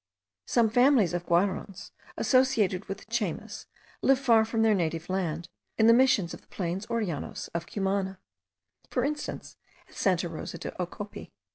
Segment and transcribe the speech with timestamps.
[0.47, 3.67] Some families of Guaraons, associated with the Chaymas,
[4.01, 7.67] live far from their native land, in the Missions of the plains or llanos of
[7.67, 8.17] Cumana;
[8.89, 11.31] for instance, at Santa Rosa de Ocopi.